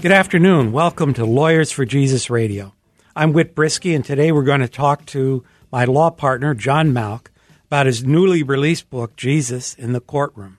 [0.00, 0.70] Good afternoon.
[0.70, 2.72] Welcome to Lawyers for Jesus Radio.
[3.16, 7.32] I'm Whit Brisky, and today we're going to talk to my law partner, John Mauck,
[7.66, 10.58] about his newly released book, Jesus in the Courtroom.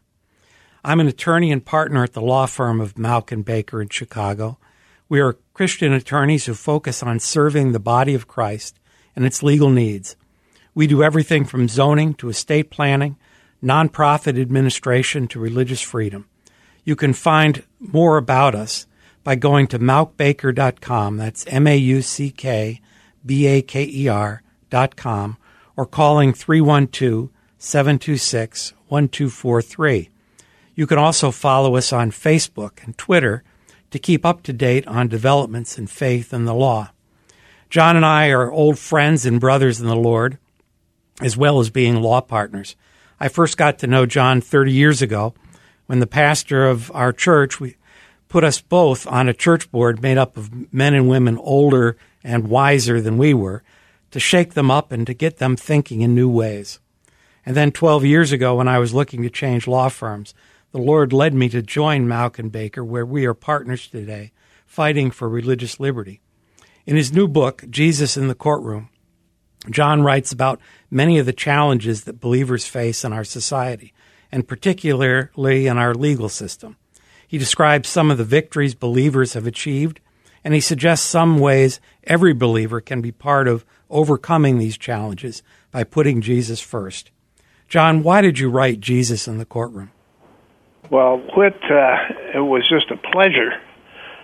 [0.84, 4.58] I'm an attorney and partner at the law firm of Mauck and Baker in Chicago.
[5.08, 8.78] We are Christian attorneys who focus on serving the body of Christ
[9.16, 10.18] and its legal needs.
[10.76, 13.16] We do everything from zoning to estate planning,
[13.64, 16.28] nonprofit administration to religious freedom.
[16.84, 18.86] You can find more about us
[19.24, 21.18] by going to mauckbaker.com.
[21.18, 22.82] That's M A U C K
[23.26, 25.38] B A K E R.com
[25.76, 30.10] or calling 312 726 1243.
[30.76, 33.44] You can also follow us on Facebook and Twitter
[33.92, 36.92] to keep up to date on developments in faith and the law.
[37.70, 40.38] John and I are old friends and brothers in the Lord,
[41.22, 42.76] as well as being law partners.
[43.20, 45.34] I first got to know John 30 years ago
[45.86, 47.76] when the pastor of our church, we,
[48.30, 52.48] put us both on a church board made up of men and women older and
[52.48, 53.64] wiser than we were
[54.12, 56.80] to shake them up and to get them thinking in new ways.
[57.46, 60.34] And then 12 years ago, when I was looking to change law firms,
[60.72, 64.32] the Lord led me to join and Baker, where we are partners today,
[64.66, 66.22] fighting for religious liberty.
[66.86, 68.90] In his new book, Jesus in the Courtroom,
[69.70, 70.60] John writes about
[70.92, 73.94] many of the challenges that believers face in our society,
[74.32, 76.78] and particularly in our legal system.
[77.30, 80.00] He describes some of the victories believers have achieved,
[80.44, 85.84] and he suggests some ways every believer can be part of overcoming these challenges by
[85.84, 87.12] putting Jesus first.
[87.68, 89.92] John, why did you write Jesus in the courtroom?
[90.90, 91.98] Well, Whit, uh,
[92.34, 93.62] it was just a pleasure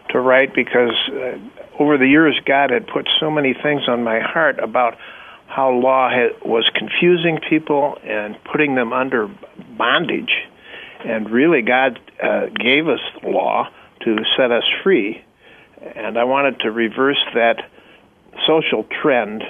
[0.09, 1.37] to write because uh,
[1.77, 4.97] over the years, God had put so many things on my heart about
[5.45, 9.29] how law had, was confusing people and putting them under
[9.77, 10.31] bondage
[11.05, 13.69] and really God uh, gave us law
[14.01, 15.23] to set us free.
[15.95, 17.69] And I wanted to reverse that
[18.47, 19.43] social trend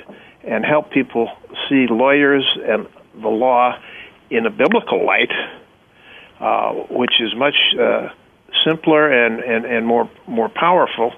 [0.43, 1.29] and help people
[1.69, 2.87] see lawyers and
[3.21, 3.79] the law
[4.29, 5.31] in a biblical light,
[6.39, 8.09] uh, which is much uh,
[8.65, 11.13] simpler and, and, and more more powerful,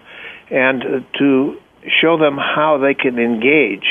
[0.51, 1.57] and uh, to
[2.01, 3.87] show them how they can engage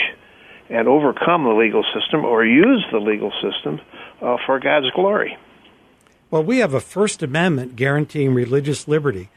[0.69, 3.81] and overcome the legal system or use the legal system
[4.23, 5.37] uh, for God's glory.
[6.29, 9.29] Well, we have a First Amendment guaranteeing religious liberty.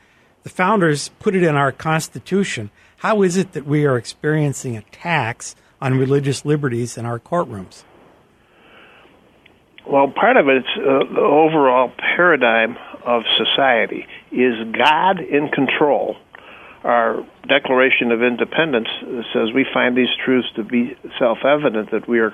[0.42, 2.72] The founders put it in our Constitution.
[2.98, 7.84] How is it that we are experiencing attacks on religious liberties in our courtrooms?
[9.86, 14.08] Well, part of it's uh, the overall paradigm of society.
[14.32, 16.16] Is God in control?
[16.84, 18.88] Our Declaration of Independence
[19.34, 22.32] says we find these truths to be self evident that we are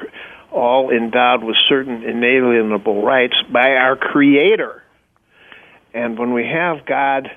[0.52, 4.84] all endowed with certain inalienable rights by our Creator.
[5.94, 7.32] And when we have God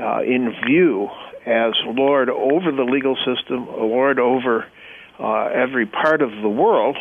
[0.00, 1.08] uh, in view
[1.46, 4.66] as Lord over the legal system, Lord over
[5.18, 6.96] uh, every part of the world,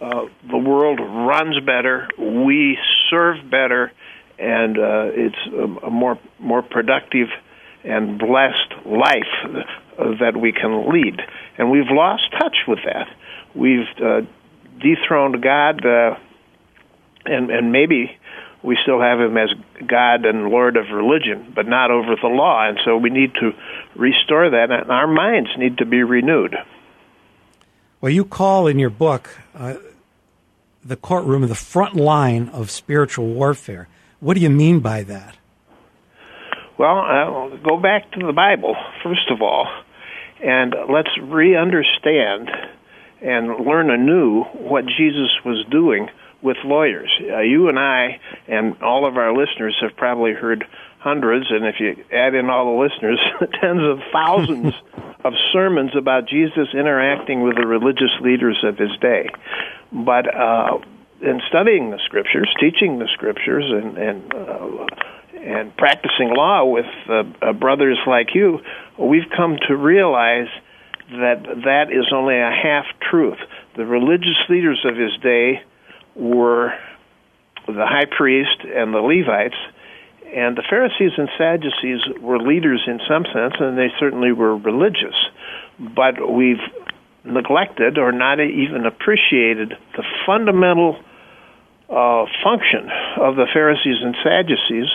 [0.00, 2.78] uh, the world runs better, we
[3.10, 3.92] serve better,
[4.38, 7.28] and uh, it's a, a, more more productive
[7.84, 9.66] and blessed life
[9.98, 11.20] that we can lead.
[11.56, 13.08] And we've lost touch with that.
[13.54, 14.20] We've uh,
[14.80, 16.16] dethroned God, uh,
[17.24, 18.16] and and maybe
[18.62, 19.50] we still have him as
[19.86, 22.68] God and Lord of religion, but not over the law.
[22.68, 23.52] And so we need to
[23.96, 26.56] restore that, and our minds need to be renewed.
[28.00, 29.74] Well, you call in your book uh,
[30.84, 33.88] the courtroom the front line of spiritual warfare.
[34.20, 35.36] What do you mean by that?
[36.78, 39.66] Well, uh, go back to the Bible, first of all,
[40.42, 42.48] and let's re understand
[43.20, 46.08] and learn anew what Jesus was doing
[46.40, 47.10] with lawyers.
[47.20, 50.64] Uh, you and I and all of our listeners have probably heard
[51.00, 53.18] hundreds, and if you add in all the listeners,
[53.60, 54.72] tens of thousands
[55.24, 59.28] of sermons about Jesus interacting with the religious leaders of his day.
[59.92, 60.78] But uh,
[61.22, 64.86] in studying the scriptures, teaching the scriptures, and and uh,
[65.40, 68.58] and practicing law with uh, uh, brothers like you,
[68.98, 70.48] we've come to realize
[71.10, 73.38] that that is only a half truth.
[73.76, 75.62] The religious leaders of his day
[76.14, 76.72] were
[77.66, 79.56] the high priest and the Levites,
[80.34, 85.16] And the Pharisees and Sadducees were leaders in some sense, and they certainly were religious.
[85.78, 86.60] But we've
[87.24, 90.98] neglected or not even appreciated the fundamental
[91.88, 92.90] uh, function
[93.20, 94.88] of the Pharisees and Sadducees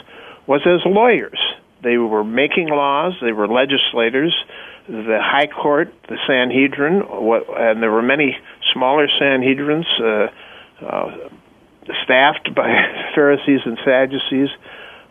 [0.48, 1.40] was as lawyers.
[1.84, 4.34] They were making laws, they were legislators.
[4.88, 8.38] The High Court, the Sanhedrin, and there were many
[8.74, 11.30] smaller Sanhedrins uh, uh,
[12.04, 12.68] staffed by
[13.16, 14.50] Pharisees and Sadducees.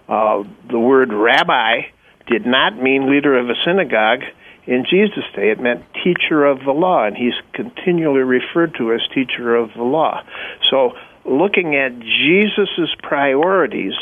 [0.08, 1.82] Uh, the word rabbi
[2.26, 4.20] did not mean leader of a synagogue
[4.66, 5.50] in Jesus' day.
[5.50, 9.82] It meant teacher of the law, and he's continually referred to as teacher of the
[9.82, 10.22] law.
[10.70, 10.92] So,
[11.24, 13.94] looking at Jesus' priorities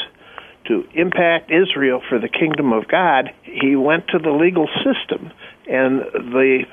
[0.70, 5.32] to impact Israel for the kingdom of God, he went to the legal system
[5.69, 6.00] and
[6.32, 6.64] the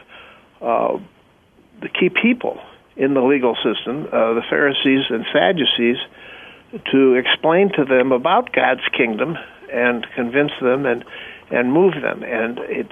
[0.62, 1.00] uh,
[1.82, 2.60] the key people
[2.96, 5.98] in the legal system, uh, the Pharisees and Sadducees,
[6.92, 9.36] to explain to them about God's kingdom
[9.72, 11.04] and convince them and
[11.50, 12.24] and move them.
[12.24, 12.92] And it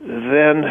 [0.00, 0.64] then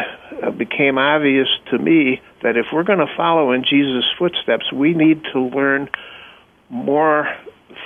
[0.56, 5.22] became obvious to me that if we're going to follow in Jesus' footsteps, we need
[5.32, 5.88] to learn
[6.68, 7.28] more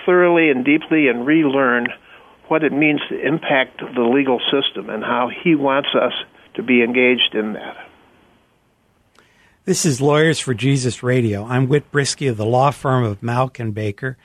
[0.07, 1.89] thoroughly and deeply and relearn
[2.49, 6.13] what it means to impact the legal system and how he wants us
[6.55, 7.77] to be engaged in that.
[9.65, 11.45] This is Lawyers for Jesus Radio.
[11.45, 14.17] I'm Whit Brisky of the law firm of Mauck and Baker.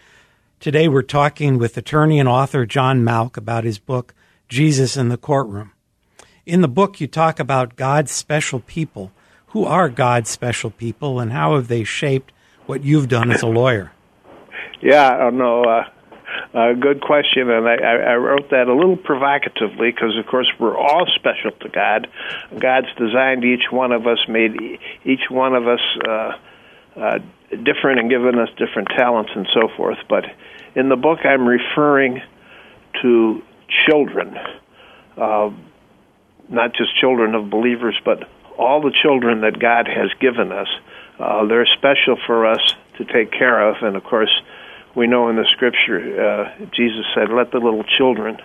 [0.59, 4.13] Today we're talking with attorney and author John Mauck about his book,
[4.47, 5.71] Jesus in the Courtroom.
[6.45, 9.11] In the book, you talk about God's special people.
[9.47, 12.31] Who are God's special people, and how have they shaped
[12.67, 13.91] what you've done as a lawyer?
[14.81, 15.83] Yeah, i don't uh,
[16.53, 20.77] uh, good question, and I, I wrote that a little provocatively because, of course, we're
[20.77, 22.07] all special to God.
[22.57, 26.31] God's designed each one of us, made each one of us uh,
[26.95, 27.19] uh,
[27.49, 29.97] different, and given us different talents and so forth.
[30.09, 30.25] But
[30.75, 32.21] in the book, I'm referring
[33.01, 33.43] to
[33.87, 34.37] children,
[35.17, 35.51] uh,
[36.49, 40.67] not just children of believers, but all the children that God has given us.
[41.19, 44.31] Uh, they're special for us to take care of, and of course
[44.95, 48.37] we know in the scripture, uh, Jesus said, Let the little children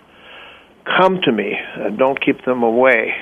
[0.85, 3.15] come to me, uh, don't keep them away.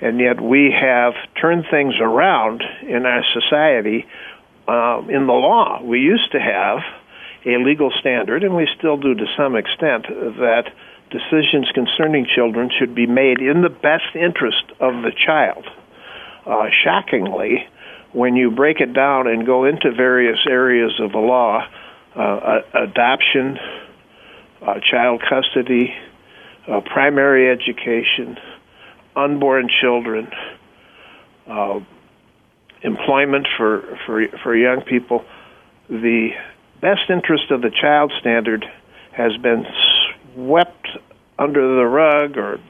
[0.00, 4.06] And yet we have turned things around in our society.
[4.68, 6.80] Uh, in the law, we used to have
[7.46, 10.64] a legal standard, and we still do to some extent, that
[11.10, 15.64] decisions concerning children should be made in the best interest of the child.
[16.44, 17.66] Uh, shockingly,
[18.12, 21.66] when you break it down and go into various areas of the law,
[22.16, 23.58] uh, adoption,
[24.62, 25.94] uh, child custody,
[26.66, 28.38] uh, primary education,
[29.14, 30.28] unborn children,
[31.46, 31.80] uh,
[32.82, 35.24] employment for, for, for young people.
[35.88, 36.30] The
[36.80, 38.64] best interest of the child standard
[39.12, 39.66] has been
[40.34, 40.88] swept
[41.38, 42.60] under the rug or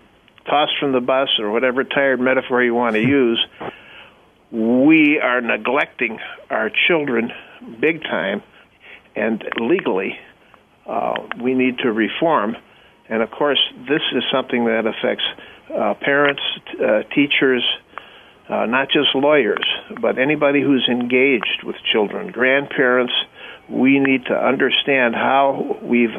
[0.47, 3.45] tossed from the bus or whatever tired metaphor you want to use.
[4.53, 6.19] We are neglecting
[6.51, 7.33] our children
[7.81, 8.43] big time
[9.17, 10.19] and legally
[10.87, 12.57] uh, we need to reform.
[13.09, 15.25] And of course, this is something that affects
[15.75, 16.43] uh, parents,
[16.81, 17.65] uh, teachers,
[18.49, 19.65] uh, not just lawyers,
[20.01, 23.13] but anybody who's engaged with children, grandparents.
[23.69, 26.15] We need to understand how we've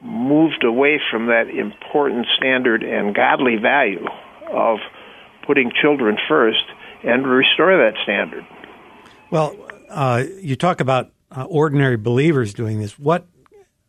[0.00, 4.06] moved away from that important standard and godly value
[4.50, 4.78] of
[5.46, 6.64] putting children first
[7.04, 8.46] and restore that standard.
[9.30, 9.54] Well,
[9.90, 13.26] uh, you talk about uh, ordinary believers doing this, what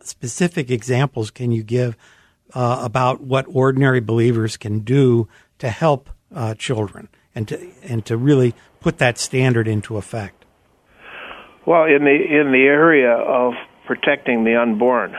[0.01, 1.97] specific examples can you give
[2.53, 5.27] uh, about what ordinary believers can do
[5.59, 10.45] to help uh, children and to and to really put that standard into effect?
[11.65, 13.53] Well, in the in the area of
[13.85, 15.15] protecting the unborn,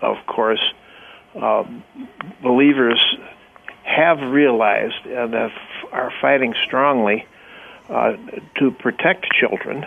[0.00, 0.62] of course,
[1.40, 1.64] uh,
[2.42, 3.00] believers
[3.84, 5.50] have realized and have,
[5.92, 7.26] are fighting strongly
[7.88, 8.12] uh,
[8.58, 9.84] to protect children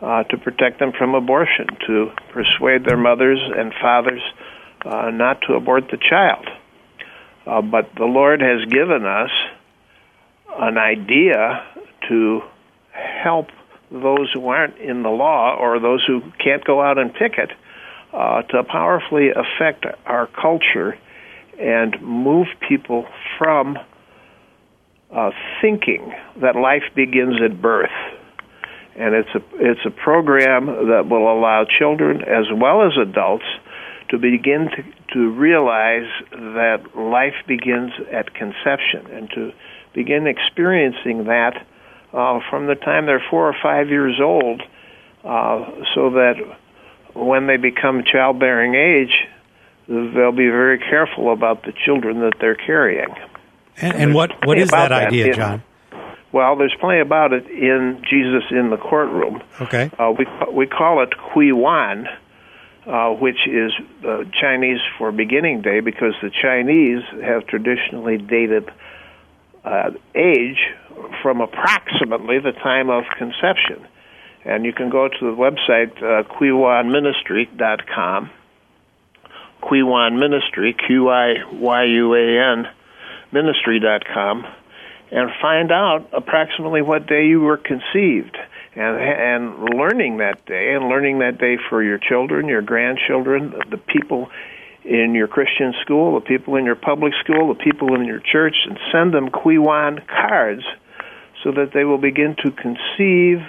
[0.00, 4.22] uh, to protect them from abortion, to persuade their mothers and fathers
[4.84, 6.46] uh, not to abort the child.
[7.46, 9.30] Uh, but the Lord has given us
[10.58, 11.64] an idea
[12.08, 12.42] to
[12.92, 13.48] help
[13.90, 17.50] those who aren't in the law or those who can't go out and picket
[18.12, 20.98] uh, to powerfully affect our culture
[21.58, 23.06] and move people
[23.38, 23.78] from
[25.10, 27.90] uh, thinking that life begins at birth
[28.98, 33.44] and it's a it's a program that will allow children as well as adults
[34.10, 39.52] to begin to, to realize that life begins at conception and to
[39.94, 41.64] begin experiencing that
[42.12, 44.62] uh, from the time they're four or five years old,
[45.24, 45.64] uh,
[45.94, 46.34] so that
[47.14, 49.26] when they become childbearing age,
[49.86, 53.14] they'll be very careful about the children that they're carrying.
[53.76, 55.62] And, and what what is that idea, John?
[56.30, 59.42] Well, there's plenty about it in Jesus in the courtroom.
[59.60, 59.90] Okay.
[59.98, 62.06] Uh, we we call it Qi Yuan,
[62.86, 63.72] uh, which is
[64.06, 68.70] uh, Chinese for beginning day, because the Chinese have traditionally dated
[69.64, 70.58] uh, age
[71.22, 73.86] from approximately the time of conception.
[74.44, 78.30] And you can go to the website uh, QiYuanMinistry.com,
[79.62, 82.68] Wan Ministry, Q I Y U A N,
[83.32, 84.46] Ministry.com
[85.10, 88.36] and find out approximately what day you were conceived
[88.74, 93.78] and and learning that day and learning that day for your children, your grandchildren, the
[93.78, 94.28] people
[94.84, 98.56] in your Christian school, the people in your public school, the people in your church,
[98.66, 100.62] and send them Wan cards
[101.42, 103.40] so that they will begin to conceive.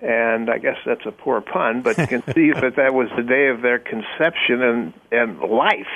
[0.00, 3.62] And I guess that's a poor pun, but conceive that that was the day of
[3.62, 5.92] their conception and and life.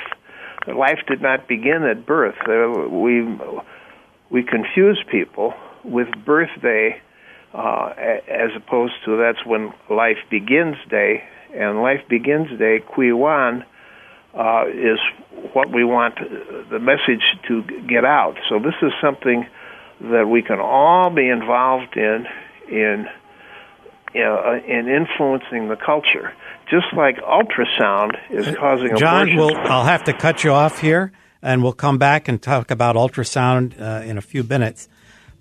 [0.67, 2.37] Life did not begin at birth.
[2.47, 3.23] Uh, we
[4.31, 5.55] we confuse people
[5.85, 7.01] with birthday
[7.55, 7.93] uh,
[8.29, 11.25] as opposed to that's when life begins day.
[11.55, 13.65] And life begins day, Qi Yuan,
[14.35, 14.99] uh, is
[15.55, 16.17] what we want
[16.71, 18.37] the message to get out.
[18.49, 19.47] So this is something
[20.01, 22.27] that we can all be involved in
[22.69, 23.07] in
[24.15, 26.35] uh, in influencing the culture.
[26.69, 29.39] Just like ultrasound is causing a John, abortion.
[29.39, 31.13] Well, I'll have to cut you off here
[31.47, 34.89] and we'll come back and talk about ultrasound uh, in a few minutes.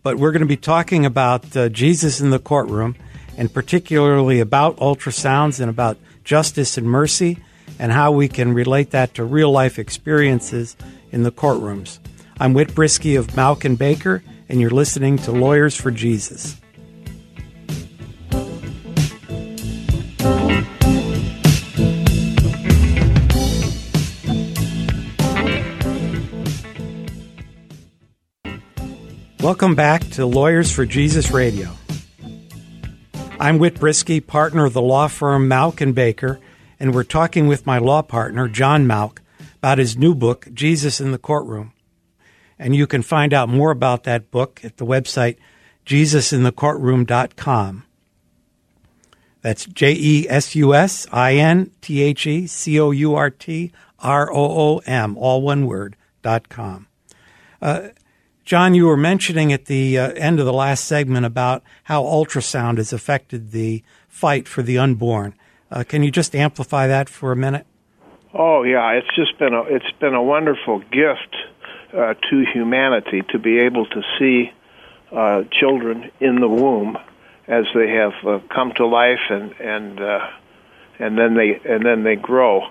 [0.04, 2.96] But we're going to be talking about uh, Jesus in the courtroom,
[3.38, 7.40] and particularly about ultrasounds and about justice and mercy,
[7.80, 10.78] and how we can relate that to real life experiences
[11.12, 11.98] in the courtrooms.
[12.40, 16.62] I'm Whit Brisky of Mauck and Baker, and you're listening to Lawyers for Jesus.
[29.46, 31.70] Welcome back to Lawyers for Jesus Radio.
[33.40, 36.40] I'm Whit Brisky, partner of the law firm Mauck and Baker,
[36.80, 39.20] and we're talking with my law partner, John Mauck,
[39.58, 41.74] about his new book, Jesus in the Courtroom.
[42.58, 45.38] And you can find out more about that book at the website
[45.86, 47.84] jesusinthecourtroom.com.
[49.42, 53.30] That's J E S U S I N T H E C O U R
[53.30, 56.88] T R O O M, all one word, dot com.
[57.62, 57.90] Uh,
[58.46, 62.78] John, you were mentioning at the uh, end of the last segment about how ultrasound
[62.78, 65.34] has affected the fight for the unborn.
[65.72, 67.66] Uh, can you just amplify that for a minute?
[68.36, 71.36] Oh yeah, it's just been a it's been a wonderful gift
[71.92, 74.52] uh, to humanity to be able to see
[75.12, 76.98] uh, children in the womb
[77.48, 80.20] as they have uh, come to life and and uh,
[81.00, 82.62] and then they and then they grow.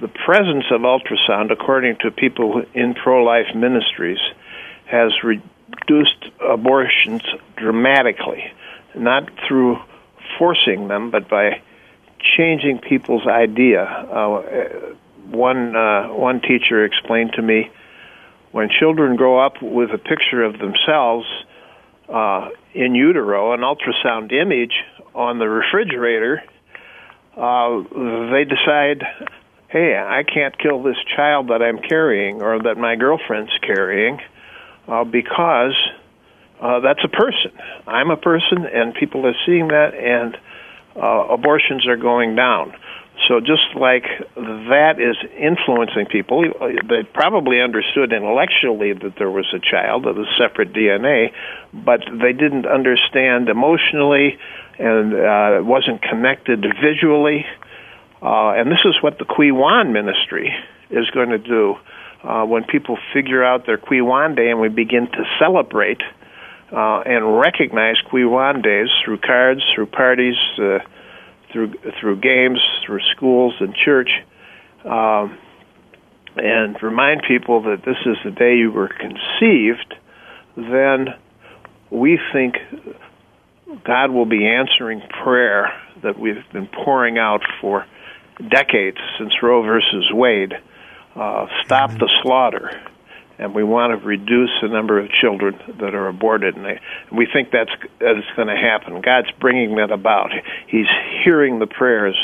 [0.00, 4.18] The presence of ultrasound, according to people in pro-life ministries,
[4.92, 7.22] has reduced abortions
[7.56, 8.52] dramatically,
[8.94, 9.78] not through
[10.38, 11.62] forcing them, but by
[12.36, 13.82] changing people's idea.
[13.82, 14.94] Uh,
[15.30, 17.70] one uh, one teacher explained to me
[18.50, 21.26] when children grow up with a picture of themselves
[22.10, 24.74] uh, in utero, an ultrasound image
[25.14, 26.42] on the refrigerator,
[27.34, 27.80] uh,
[28.30, 29.02] they decide,
[29.68, 34.20] hey, I can't kill this child that I'm carrying or that my girlfriend's carrying
[34.88, 35.76] uh, because
[36.60, 37.52] uh, that's a person.
[37.86, 40.36] I'm a person, and people are seeing that, and
[40.96, 42.74] uh, abortions are going down.
[43.28, 46.42] So just like that is influencing people,
[46.88, 51.32] they probably understood intellectually that there was a child of a separate DNA,
[51.72, 54.38] but they didn't understand emotionally
[54.78, 57.46] and uh, wasn't connected visually.
[58.20, 60.52] Uh, and this is what the Qi Yuan ministry
[60.90, 61.76] is going to do
[62.22, 64.00] uh, when people figure out their Kui
[64.34, 66.00] Day and we begin to celebrate
[66.72, 68.24] uh, and recognize Kui
[68.62, 70.78] Days through cards, through parties, uh,
[71.52, 74.10] through through games, through schools and church,
[74.84, 75.36] um,
[76.36, 79.94] and remind people that this is the day you were conceived,
[80.56, 81.08] then
[81.90, 82.56] we think
[83.84, 87.86] God will be answering prayer that we've been pouring out for
[88.50, 90.54] decades since Roe versus Wade
[91.14, 92.70] uh, stop the slaughter,
[93.38, 96.56] and we want to reduce the number of children that are aborted.
[96.56, 99.00] And, they, and we think that's that's going to happen.
[99.00, 100.30] God's bringing that about.
[100.66, 100.86] He's
[101.24, 102.16] hearing the prayers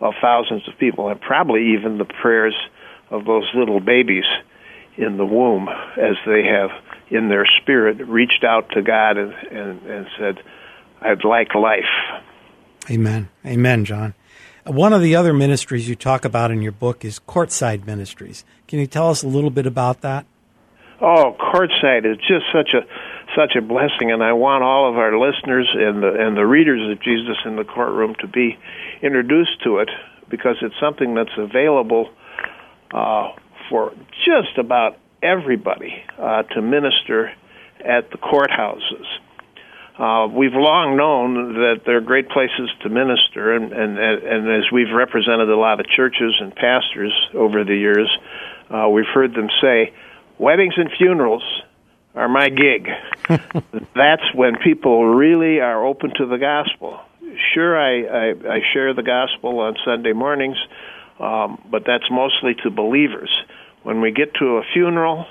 [0.00, 2.54] of thousands of people, and probably even the prayers
[3.10, 4.24] of those little babies
[4.96, 6.70] in the womb as they have,
[7.10, 10.42] in their spirit, reached out to God and, and, and said,
[11.00, 11.84] I'd like life.
[12.90, 13.28] Amen.
[13.44, 14.14] Amen, John.
[14.66, 18.46] One of the other ministries you talk about in your book is courtside ministries.
[18.66, 20.24] Can you tell us a little bit about that?
[21.02, 22.80] Oh, courtside is just such a
[23.36, 26.80] such a blessing, and I want all of our listeners and the and the readers
[26.90, 28.56] of Jesus in the courtroom to be
[29.02, 29.90] introduced to it
[30.30, 32.08] because it's something that's available
[32.94, 33.32] uh,
[33.68, 33.92] for
[34.24, 37.32] just about everybody uh, to minister
[37.84, 39.04] at the courthouses.
[39.96, 44.90] Uh, we've long known that they're great places to minister, and, and, and as we've
[44.92, 48.10] represented a lot of churches and pastors over the years,
[48.70, 49.92] uh, we've heard them say,
[50.36, 51.44] weddings and funerals
[52.14, 52.88] are my gig.
[53.94, 56.98] That's when people really are open to the gospel.
[57.52, 60.56] Sure, I, I, I share the gospel on Sunday mornings,
[61.20, 63.30] um, but that's mostly to believers.
[63.82, 65.26] When we get to a funeral,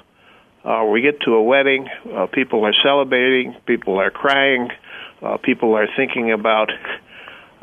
[0.64, 4.70] uh, we get to a wedding, uh, people are celebrating, people are crying,
[5.22, 6.72] uh, people are thinking about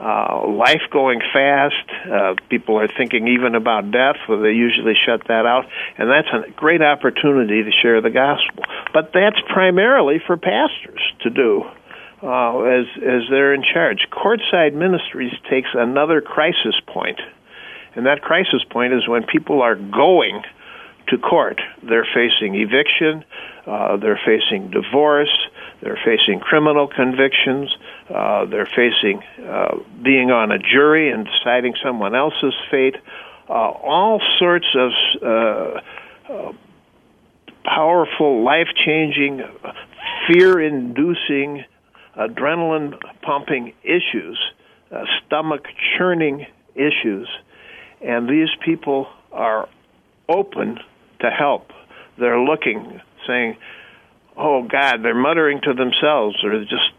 [0.01, 1.91] uh, life going fast.
[2.11, 5.67] Uh, people are thinking even about death, where they usually shut that out,
[5.99, 8.65] and that's a great opportunity to share the gospel.
[8.95, 11.65] But that's primarily for pastors to do.
[12.23, 17.21] Uh, as as they're in charge, courtside ministries takes another crisis point,
[17.95, 20.43] and that crisis point is when people are going
[21.11, 21.61] to court.
[21.83, 23.25] They're facing eviction,
[23.67, 25.37] uh, they're facing divorce,
[25.83, 27.77] they're facing criminal convictions,
[28.09, 32.97] uh, they're facing uh, being on a jury and deciding someone else's fate.
[33.49, 35.81] Uh, all sorts of uh,
[36.33, 36.53] uh,
[37.65, 39.43] powerful, life changing,
[40.29, 41.65] fear inducing,
[42.17, 44.39] adrenaline pumping issues,
[45.27, 47.29] stomach churning issues.
[48.01, 49.69] And these people are
[50.29, 50.79] open
[51.21, 51.73] to help.
[52.19, 53.57] They're looking, saying,
[54.37, 56.93] "Oh God," they're muttering to themselves, or just,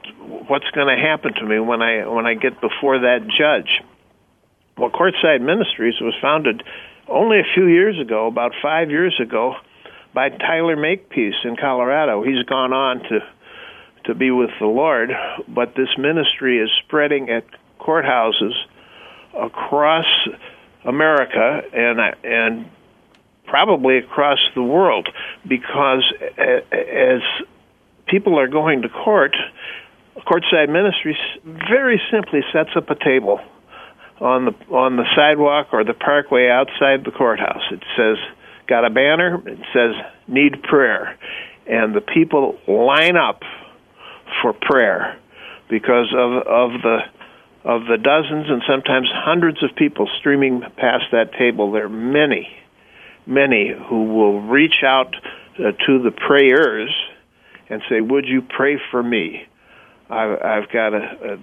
[0.47, 3.81] "What's going to happen to me when I when I get before that judge?"
[4.77, 6.63] Well, Courtside Ministries was founded
[7.07, 9.55] only a few years ago, about five years ago,
[10.13, 12.23] by Tyler Makepeace in Colorado.
[12.23, 13.19] He's gone on to
[14.05, 15.11] to be with the Lord,
[15.47, 17.45] but this ministry is spreading at
[17.79, 18.53] courthouses
[19.37, 20.07] across
[20.85, 22.65] America and and
[23.51, 25.09] probably across the world
[25.45, 26.05] because
[26.37, 27.21] as
[28.07, 29.35] people are going to court,
[30.25, 33.41] courtside ministries very simply sets up a table
[34.21, 37.63] on the on the sidewalk or the parkway outside the courthouse.
[37.71, 38.17] It says
[38.67, 39.41] got a banner.
[39.45, 39.95] It says
[40.29, 41.17] need prayer,
[41.67, 43.41] and the people line up
[44.41, 45.19] for prayer
[45.69, 46.99] because of of the
[47.65, 51.71] of the dozens and sometimes hundreds of people streaming past that table.
[51.73, 52.47] There are many
[53.25, 55.15] many who will reach out
[55.59, 56.93] uh, to the prayers
[57.69, 59.47] and say, "Would you pray for me?
[60.09, 61.37] I've, I've got a, a,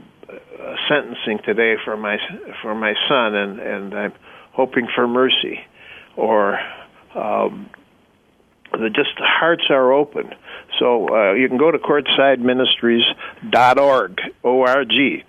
[0.63, 2.19] a sentencing today for my
[2.63, 4.13] for my son, and and I'm
[4.53, 5.61] hoping for mercy."
[6.17, 6.59] Or
[7.15, 7.71] um,
[8.73, 10.35] the just the hearts are open.
[10.79, 15.25] So uh, you can go to courtsideministries.org, O-R-G,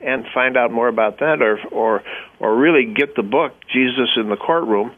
[0.00, 2.02] and find out more about that, or or
[2.40, 4.90] or really get the book Jesus in the Courtroom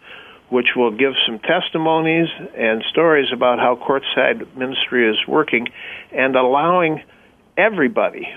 [0.51, 5.69] which will give some testimonies and stories about how courtside ministry is working
[6.13, 7.03] and allowing
[7.57, 8.29] everybody,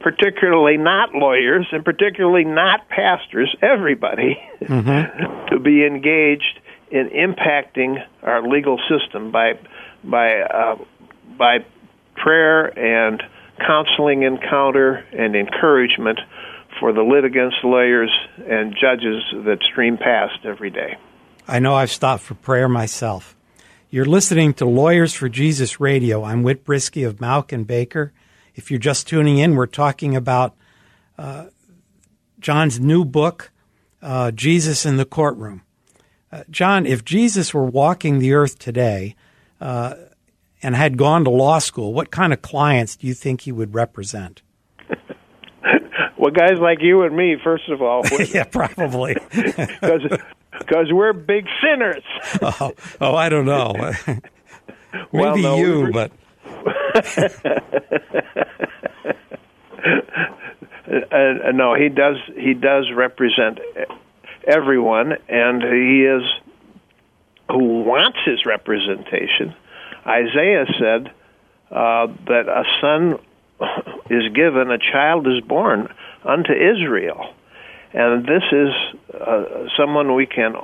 [0.00, 5.46] particularly not lawyers and particularly not pastors, everybody, mm-hmm.
[5.54, 9.58] to be engaged in impacting our legal system by
[10.04, 10.76] by uh,
[11.38, 11.64] by
[12.16, 13.22] prayer and
[13.66, 16.18] counseling encounter and encouragement
[16.78, 18.10] for the litigants, lawyers,
[18.46, 20.96] and judges that stream past every day.
[21.48, 23.34] I know I've stopped for prayer myself.
[23.88, 26.22] You're listening to Lawyers for Jesus Radio.
[26.22, 28.12] I'm Whit Brisky of Mauck and Baker.
[28.54, 30.54] If you're just tuning in, we're talking about
[31.18, 31.46] uh,
[32.38, 33.50] John's new book,
[34.02, 35.62] uh, Jesus in the Courtroom.
[36.30, 39.16] Uh, John, if Jesus were walking the earth today
[39.60, 39.94] uh,
[40.62, 43.74] and had gone to law school, what kind of clients do you think he would
[43.74, 44.42] represent?
[46.20, 48.02] Well, guys like you and me, first of all.
[48.32, 49.16] yeah, probably.
[50.58, 52.02] Because we're big sinners.
[52.42, 53.72] oh, oh, I don't know.
[54.06, 54.20] Maybe
[55.10, 56.12] well, no, you, we but.
[61.10, 62.16] uh, no, he does.
[62.36, 63.60] He does represent
[64.46, 66.22] everyone, and he is
[67.48, 69.54] who wants his representation.
[70.04, 71.12] Isaiah said
[71.70, 73.18] uh, that a son
[74.10, 75.88] is given, a child is born
[76.24, 77.34] unto Israel.
[77.92, 78.68] And this is
[79.12, 79.44] uh,
[79.76, 80.54] someone we can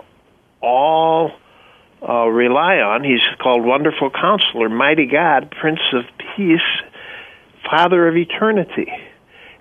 [0.63, 1.33] all
[2.07, 3.03] uh, rely on.
[3.03, 6.05] He's called Wonderful Counselor, Mighty God, Prince of
[6.37, 6.61] Peace,
[7.69, 8.93] Father of Eternity.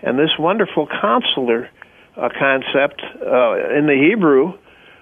[0.01, 1.69] And this wonderful counselor
[2.15, 4.53] uh, concept uh, in the Hebrew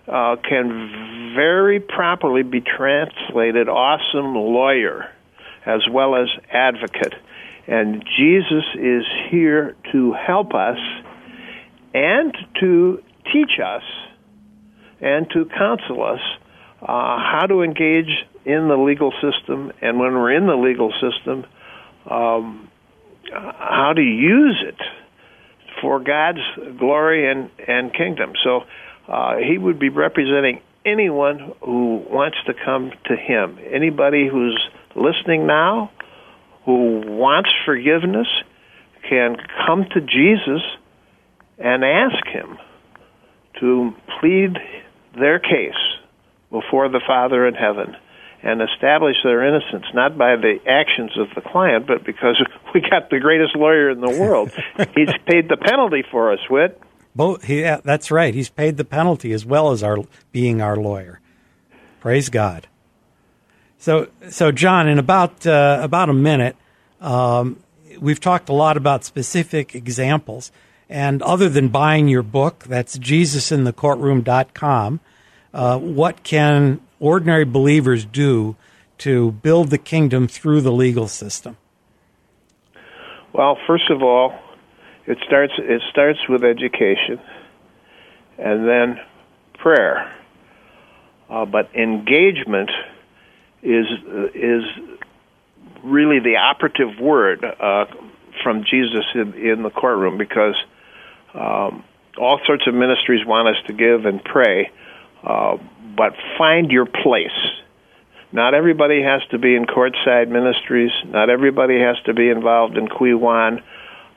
[0.07, 5.09] uh, can very properly be translated awesome lawyer
[5.65, 7.13] as well as advocate.
[7.67, 10.77] And Jesus is here to help us
[11.93, 13.83] and to teach us
[14.99, 16.19] and to counsel us
[16.81, 21.45] uh, how to engage in the legal system, and when we're in the legal system,
[22.09, 22.69] um,
[23.31, 24.79] how to use it
[25.81, 26.41] for God's
[26.77, 28.33] glory and, and kingdom.
[28.43, 28.61] So
[29.07, 33.57] uh, he would be representing anyone who wants to come to him.
[33.71, 34.59] Anybody who's
[34.95, 35.91] listening now
[36.65, 38.27] who wants forgiveness
[39.07, 40.61] can come to Jesus
[41.57, 42.57] and ask him
[43.59, 44.57] to plead
[45.19, 45.73] their case
[46.49, 47.95] before the Father in heaven
[48.41, 52.41] and establish their innocence, not by the actions of the client, but because
[52.73, 54.51] we got the greatest lawyer in the world.
[54.95, 56.79] He's paid the penalty for us, Whit.
[57.15, 58.33] Both, yeah, that's right.
[58.33, 59.99] He's paid the penalty as well as our
[60.31, 61.21] being our lawyer.
[61.99, 62.67] Praise God.
[63.83, 66.55] So, so John, in about uh, about a minute,
[67.01, 67.61] um,
[67.99, 70.53] we've talked a lot about specific examples.
[70.87, 75.01] And other than buying your book, that's JesusInTheCourtroom.com,
[75.53, 78.55] uh, what can ordinary believers do
[78.99, 81.57] to build the kingdom through the legal system?
[83.33, 84.33] Well, first of all,
[85.07, 87.19] it starts it starts with education,
[88.37, 89.01] and then
[89.59, 90.09] prayer.
[91.29, 92.71] Uh, but engagement
[93.63, 93.87] is
[94.35, 94.63] is
[95.83, 97.85] really the operative word uh,
[98.43, 100.55] from Jesus in, in the courtroom because
[101.33, 101.83] um,
[102.17, 104.71] all sorts of ministries want us to give and pray,
[105.23, 105.57] uh,
[105.95, 107.31] but find your place.
[108.31, 110.91] Not everybody has to be in courtside ministries.
[111.05, 112.87] Not everybody has to be involved in
[113.19, 113.61] Wan.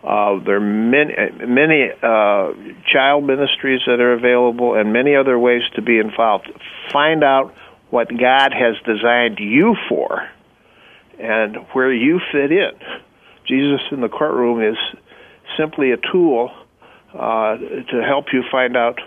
[0.02, 1.14] Uh, there are many,
[1.46, 2.52] many uh,
[2.90, 6.50] child ministries that are available, and many other ways to be involved.
[6.92, 7.54] Find out
[7.96, 10.28] what God has designed you for,
[11.18, 12.72] and where you fit in.
[13.48, 14.76] Jesus in the courtroom is
[15.56, 16.50] simply a tool
[17.14, 18.98] uh, to help you find out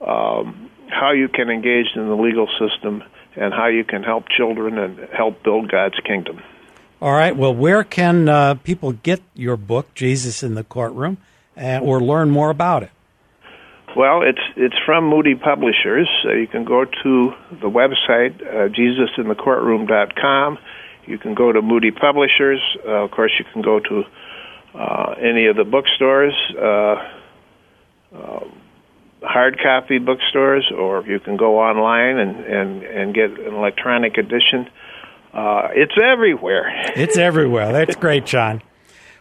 [0.00, 3.02] um, how you can engage in the legal system
[3.36, 6.40] and how you can help children and help build God's kingdom.
[7.02, 7.36] All right.
[7.36, 11.18] Well, where can uh, people get your book, Jesus in the Courtroom,
[11.58, 12.90] uh, or learn more about it?
[13.96, 16.08] Well, it's it's from Moody Publishers.
[16.24, 20.58] Uh, you can go to the website uh, jesusinthecourtroom.com.
[21.06, 22.60] You can go to Moody Publishers.
[22.86, 24.04] Uh, of course, you can go to
[24.74, 26.34] uh, any of the bookstores.
[26.56, 27.08] Uh,
[28.14, 28.44] uh,
[29.22, 34.68] hard copy bookstores, or you can go online and, and, and get an electronic edition.
[35.34, 36.92] It's everywhere.
[36.96, 37.72] It's everywhere.
[37.72, 38.62] That's great, John.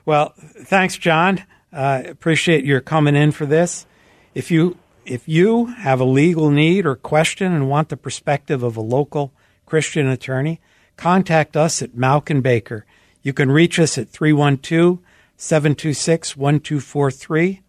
[0.06, 1.44] Well, thanks, John.
[1.72, 3.86] Appreciate your coming in for this.
[4.34, 8.78] If you if you have a legal need or question and want the perspective of
[8.78, 9.32] a local
[9.66, 10.60] Christian attorney,
[10.98, 12.86] contact us at Mauck and Baker.
[13.24, 15.00] You can reach us at 312
[15.38, 17.62] 726 1243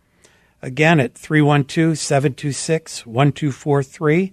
[0.62, 4.32] Again, at 312 726 1243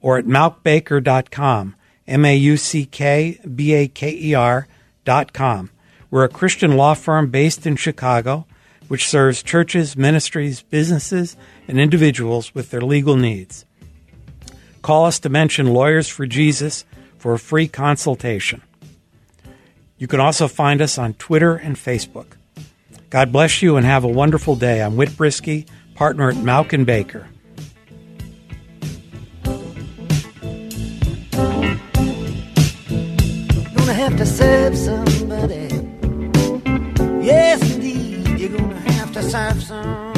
[0.00, 1.74] or at mauckbaker.com,
[2.06, 5.70] M A U C K B A K E R.com.
[6.10, 8.46] We're a Christian law firm based in Chicago
[8.88, 11.36] which serves churches, ministries, businesses,
[11.68, 13.64] and individuals with their legal needs.
[14.82, 16.84] Call us to mention Lawyers for Jesus
[17.16, 18.60] for a free consultation.
[19.96, 22.36] You can also find us on Twitter and Facebook.
[23.08, 24.82] God bless you and have a wonderful day.
[24.82, 27.28] I'm Whit Brisky, partner at Mauck and Baker.
[33.74, 35.13] Gonna have to serve somebody.
[39.24, 40.13] Indeed,